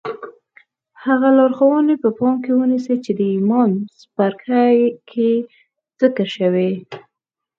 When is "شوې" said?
6.37-6.71